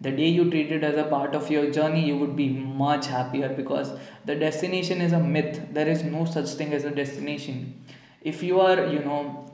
the 0.00 0.10
day 0.10 0.28
you 0.28 0.50
treat 0.50 0.70
it 0.70 0.84
as 0.84 0.96
a 0.96 1.04
part 1.04 1.34
of 1.34 1.50
your 1.50 1.70
journey 1.70 2.04
you 2.06 2.16
would 2.16 2.36
be 2.36 2.48
much 2.48 3.06
happier 3.06 3.48
because 3.48 3.92
the 4.26 4.34
destination 4.34 5.00
is 5.00 5.12
a 5.12 5.20
myth. 5.20 5.60
There 5.72 5.88
is 5.88 6.02
no 6.02 6.24
such 6.24 6.50
thing 6.50 6.74
as 6.74 6.84
a 6.84 6.90
destination. 6.90 7.82
If 8.22 8.42
you 8.42 8.60
are 8.60 8.86
you 8.86 9.00
know 9.00 9.46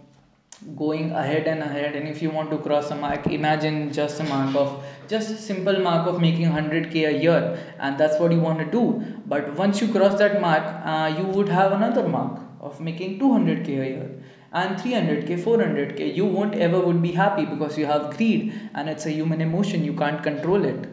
going 0.77 1.11
ahead 1.11 1.47
and 1.49 1.61
ahead 1.61 1.97
and 1.97 2.09
if 2.09 2.23
you 2.23 2.31
want 2.31 2.51
to 2.51 2.59
cross 2.59 2.91
a 2.93 2.95
mark 2.95 3.27
imagine 3.27 3.93
just 3.93 4.21
a 4.21 4.25
mark 4.25 4.55
of 4.55 4.85
just 5.09 5.31
a 5.31 5.37
simple 5.37 5.81
mark 5.81 6.07
of 6.07 6.21
making 6.21 6.47
100k 6.47 7.09
a 7.09 7.13
year 7.13 7.59
and 7.81 7.99
that's 7.99 8.21
what 8.21 8.31
you 8.33 8.39
want 8.39 8.59
to 8.61 8.65
do. 8.65 9.05
But 9.27 9.55
once 9.55 9.81
you 9.81 9.89
cross 9.89 10.19
that 10.19 10.41
mark 10.41 10.65
uh, 10.85 11.15
you 11.19 11.25
would 11.25 11.49
have 11.49 11.73
another 11.73 12.09
mark 12.09 12.41
of 12.61 12.81
making 12.81 13.19
200k 13.19 13.69
a 13.69 13.89
year 13.95 14.22
and 14.53 14.79
300k 14.81 15.37
400k 15.37 16.13
you 16.13 16.25
won't 16.27 16.55
ever 16.55 16.81
would 16.81 17.03
be 17.03 17.13
happy 17.13 17.45
because 17.45 17.79
you 17.79 17.87
have 17.87 18.17
greed 18.17 18.53
and 18.75 18.89
it's 18.89 19.07
a 19.07 19.11
human 19.11 19.41
emotion 19.41 19.85
you 19.85 19.95
can't 19.95 20.23
control 20.23 20.65
it. 20.65 20.89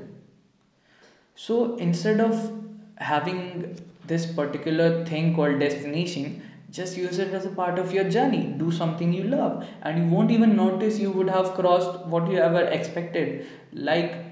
So 1.36 1.76
instead 1.78 2.20
of 2.20 2.52
having 2.98 3.78
this 4.06 4.26
particular 4.26 5.06
thing 5.06 5.36
called 5.36 5.60
destination 5.60 6.42
just 6.72 6.98
use 6.98 7.18
it 7.18 7.34
as 7.34 7.46
a 7.46 7.50
part 7.50 7.80
of 7.80 7.94
your 7.94 8.04
journey. 8.04 8.54
Do 8.58 8.72
something 8.72 9.12
you 9.12 9.24
love. 9.24 9.66
And 9.82 9.98
you 9.98 10.16
won't 10.16 10.32
even 10.32 10.56
notice 10.56 11.00
you 11.00 11.12
would 11.12 11.30
have 11.30 11.54
crossed 11.56 12.00
what 12.06 12.30
you 12.30 12.38
ever 12.38 12.62
expected. 12.62 13.48
Like 13.74 14.26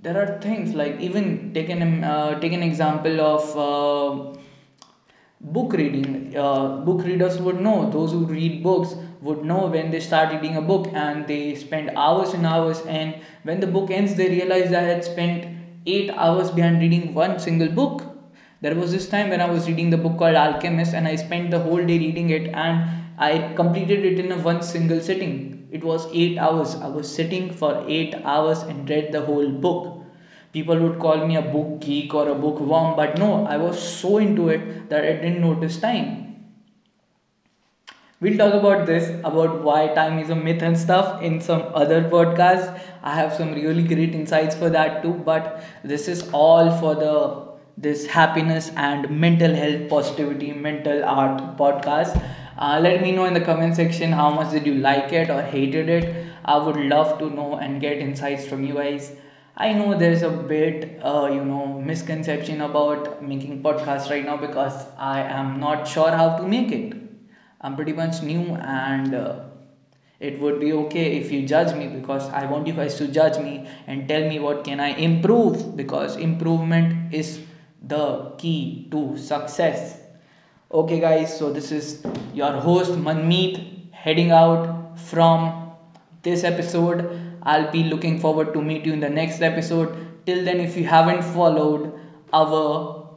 there 0.00 0.16
are 0.16 0.40
things 0.40 0.74
like 0.74 1.00
even 1.00 1.52
take 1.52 1.68
an 1.68 2.04
uh, 2.04 2.38
take 2.40 2.52
an 2.52 2.62
example 2.62 3.20
of 3.20 3.56
uh, 3.56 4.39
book 5.40 5.72
reading 5.72 6.36
uh, 6.36 6.76
book 6.86 7.02
readers 7.04 7.38
would 7.40 7.60
know 7.60 7.90
those 7.90 8.12
who 8.12 8.24
read 8.26 8.62
books 8.62 8.94
would 9.20 9.42
know 9.44 9.66
when 9.66 9.90
they 9.90 10.00
start 10.00 10.32
reading 10.32 10.56
a 10.56 10.62
book 10.62 10.86
and 10.92 11.26
they 11.26 11.54
spend 11.54 11.90
hours 11.96 12.32
and 12.34 12.46
hours. 12.46 12.80
And 12.82 13.16
when 13.42 13.60
the 13.60 13.66
book 13.66 13.90
ends 13.90 14.14
they 14.14 14.28
realize 14.28 14.72
i 14.72 14.82
had 14.82 15.04
spent 15.04 15.46
8 15.86 16.10
hours 16.10 16.50
behind 16.50 16.80
reading 16.80 17.14
one 17.14 17.38
single 17.38 17.68
book. 17.68 18.06
There 18.60 18.74
was 18.74 18.92
this 18.92 19.08
time 19.08 19.30
when 19.30 19.40
i 19.40 19.50
was 19.50 19.68
reading 19.68 19.90
the 19.90 19.98
book 19.98 20.18
called 20.18 20.36
alchemist 20.36 20.94
and 20.94 21.08
i 21.08 21.16
spent 21.16 21.50
the 21.50 21.60
whole 21.60 21.84
day 21.92 21.98
reading 22.06 22.30
it 22.30 22.48
and 22.54 22.84
i 23.18 23.52
completed 23.62 24.04
it 24.04 24.18
in 24.24 24.32
a 24.32 24.38
one 24.38 24.62
single 24.62 25.00
sitting. 25.00 25.68
It 25.72 25.82
was 25.84 26.06
8 26.12 26.38
hours. 26.38 26.74
I 26.76 26.88
was 26.88 27.12
sitting 27.14 27.50
for 27.50 27.84
8 27.88 28.14
hours 28.24 28.62
and 28.62 28.88
read 28.88 29.12
the 29.12 29.22
whole 29.22 29.50
book 29.50 29.99
people 30.52 30.78
would 30.78 30.98
call 30.98 31.26
me 31.26 31.36
a 31.36 31.42
book 31.42 31.80
geek 31.80 32.14
or 32.14 32.28
a 32.28 32.34
bookworm 32.46 32.96
but 32.96 33.18
no 33.18 33.30
i 33.46 33.56
was 33.56 33.82
so 34.00 34.16
into 34.18 34.48
it 34.48 34.88
that 34.90 35.04
i 35.04 35.12
didn't 35.12 35.40
notice 35.40 35.78
time. 35.80 36.26
We'll 38.20 38.36
talk 38.38 38.52
about 38.54 38.86
this 38.86 39.08
about 39.24 39.62
why 39.64 39.88
time 39.94 40.18
is 40.18 40.28
a 40.30 40.36
myth 40.36 40.62
and 40.62 40.78
stuff 40.78 41.22
in 41.22 41.40
some 41.40 41.62
other 41.74 42.02
podcasts. 42.04 42.78
I 43.02 43.14
have 43.16 43.32
some 43.34 43.52
really 43.54 43.82
great 43.82 44.14
insights 44.14 44.54
for 44.54 44.68
that 44.70 45.02
too 45.02 45.14
but 45.30 45.62
this 45.82 46.06
is 46.06 46.28
all 46.32 46.70
for 46.82 46.94
the 46.94 47.14
this 47.86 48.06
happiness 48.06 48.70
and 48.76 49.08
mental 49.24 49.54
health 49.54 49.88
positivity 49.88 50.52
mental 50.52 51.02
art 51.04 51.40
podcast. 51.56 52.22
Uh, 52.58 52.78
let 52.82 53.00
me 53.02 53.10
know 53.10 53.24
in 53.24 53.34
the 53.34 53.40
comment 53.40 53.74
section 53.74 54.12
how 54.12 54.30
much 54.30 54.50
did 54.52 54.66
you 54.66 54.74
like 54.74 55.12
it 55.12 55.30
or 55.30 55.40
hated 55.42 55.88
it. 55.88 56.26
I 56.44 56.58
would 56.58 56.76
love 56.76 57.18
to 57.20 57.30
know 57.30 57.54
and 57.56 57.80
get 57.80 57.98
insights 57.98 58.46
from 58.46 58.64
you 58.64 58.74
guys 58.74 59.12
I 59.56 59.72
know 59.72 59.98
there's 59.98 60.22
a 60.22 60.30
bit, 60.30 61.00
uh, 61.02 61.28
you 61.32 61.44
know, 61.44 61.66
misconception 61.80 62.60
about 62.62 63.22
making 63.22 63.62
podcasts 63.62 64.10
right 64.10 64.24
now 64.24 64.36
because 64.36 64.86
I 64.96 65.20
am 65.22 65.60
not 65.60 65.86
sure 65.86 66.10
how 66.10 66.36
to 66.38 66.46
make 66.48 66.72
it. 66.72 66.96
I'm 67.60 67.76
pretty 67.76 67.92
much 67.92 68.22
new 68.22 68.54
and 68.54 69.14
uh, 69.14 69.44
it 70.18 70.40
would 70.40 70.60
be 70.60 70.72
okay 70.72 71.16
if 71.18 71.30
you 71.30 71.46
judge 71.46 71.74
me 71.76 71.88
because 71.88 72.28
I 72.30 72.46
want 72.46 72.66
you 72.66 72.72
guys 72.72 72.94
to 72.96 73.08
judge 73.08 73.38
me 73.42 73.68
and 73.86 74.08
tell 74.08 74.26
me 74.28 74.38
what 74.38 74.64
can 74.64 74.80
I 74.80 74.90
improve 74.94 75.76
because 75.76 76.16
improvement 76.16 77.12
is 77.12 77.40
the 77.82 78.32
key 78.38 78.88
to 78.90 79.16
success. 79.18 79.98
Okay 80.72 81.00
guys, 81.00 81.36
so 81.36 81.52
this 81.52 81.72
is 81.72 82.02
your 82.32 82.52
host 82.52 82.92
Manmeet 82.92 83.92
heading 83.92 84.30
out 84.30 84.98
from 84.98 85.72
this 86.22 86.44
episode 86.44 87.29
I'll 87.42 87.70
be 87.70 87.84
looking 87.84 88.18
forward 88.20 88.52
to 88.54 88.62
meet 88.62 88.84
you 88.86 88.92
in 88.92 89.00
the 89.00 89.10
next 89.10 89.40
episode. 89.42 89.94
Till 90.26 90.44
then, 90.44 90.60
if 90.60 90.76
you 90.76 90.84
haven't 90.84 91.22
followed 91.22 91.92
our 92.32 93.08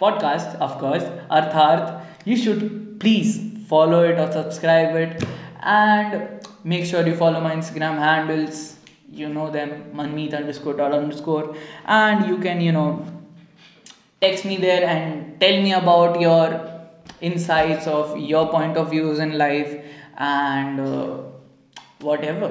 podcast, 0.00 0.54
of 0.60 0.78
course, 0.78 1.02
Artharth, 1.30 2.04
you 2.24 2.36
should 2.36 3.00
please 3.00 3.40
follow 3.68 4.02
it 4.04 4.18
or 4.18 4.30
subscribe 4.32 4.94
it 4.96 5.24
and 5.62 6.46
make 6.64 6.84
sure 6.84 7.06
you 7.06 7.16
follow 7.16 7.40
my 7.40 7.54
Instagram 7.54 7.98
handles. 7.98 8.76
You 9.10 9.28
know 9.28 9.50
them, 9.50 9.92
manmeet 9.94 10.34
underscore 10.34 10.74
dot 10.74 10.92
underscore, 10.92 11.54
and 11.84 12.26
you 12.26 12.38
can 12.38 12.60
you 12.62 12.72
know 12.72 13.06
text 14.20 14.44
me 14.44 14.56
there 14.56 14.84
and 14.88 15.38
tell 15.40 15.60
me 15.62 15.72
about 15.72 16.20
your 16.20 16.46
insights 17.20 17.86
of 17.86 18.18
your 18.18 18.48
point 18.50 18.76
of 18.76 18.90
views 18.90 19.18
in 19.18 19.36
life 19.38 19.74
and 20.16 20.80
uh, 20.80 21.18
whatever 22.00 22.50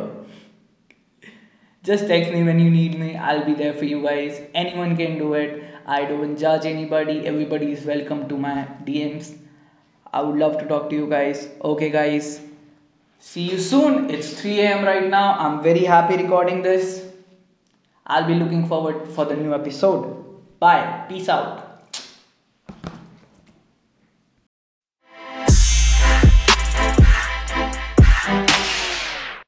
just 1.83 2.07
text 2.07 2.31
me 2.31 2.43
when 2.43 2.59
you 2.59 2.69
need 2.69 2.97
me. 2.99 3.15
I'll 3.17 3.45
be 3.45 3.53
there 3.53 3.73
for 3.73 3.85
you 3.85 4.01
guys. 4.03 4.41
Anyone 4.53 4.95
can 4.95 5.17
do 5.17 5.33
it. 5.33 5.63
I 5.85 6.05
don't 6.05 6.37
judge 6.37 6.65
anybody. 6.65 7.25
Everybody 7.25 7.71
is 7.71 7.85
welcome 7.85 8.27
to 8.29 8.37
my 8.37 8.67
DMs. 8.85 9.35
I 10.13 10.21
would 10.21 10.37
love 10.37 10.57
to 10.59 10.67
talk 10.67 10.89
to 10.91 10.95
you 10.95 11.07
guys. 11.07 11.49
Okay, 11.63 11.89
guys. 11.89 12.41
See 13.19 13.49
you 13.49 13.57
soon. 13.57 14.09
It's 14.09 14.39
3 14.41 14.59
a.m. 14.61 14.85
right 14.85 15.09
now. 15.09 15.37
I'm 15.39 15.61
very 15.63 15.83
happy 15.83 16.17
recording 16.17 16.61
this. 16.61 17.07
I'll 18.05 18.27
be 18.27 18.35
looking 18.35 18.67
forward 18.67 19.07
for 19.07 19.25
the 19.25 19.35
new 19.35 19.53
episode. 19.53 20.59
Bye. 20.59 21.05
Peace 21.09 21.29
out. 21.29 21.70